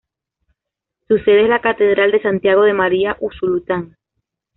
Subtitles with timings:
[1.07, 3.97] Su sede es la Catedral de Santiago de María, Usulután.